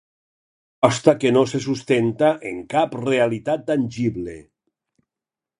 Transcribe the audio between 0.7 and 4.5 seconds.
Aposta que no se sustenta en cap realitat tangible.